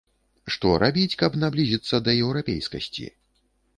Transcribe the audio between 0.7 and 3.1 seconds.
рабіць, каб наблізіцца да еўрапейскасці?